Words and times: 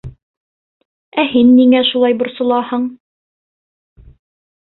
Ә 1.23 1.25
һин 1.33 1.51
ниңә 1.57 1.81
шулай 1.89 2.15
борсолаһың? 2.21 2.87